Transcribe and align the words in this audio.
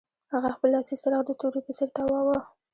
هغه 0.33 0.49
خپل 0.55 0.69
لاسي 0.75 0.95
څراغ 1.01 1.21
د 1.27 1.31
تورې 1.41 1.61
په 1.65 1.71
څیر 1.77 1.89
تاواوه 1.95 2.39